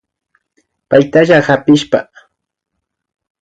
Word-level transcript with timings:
Paytalla 0.89 1.37
kapishpa 1.47 1.99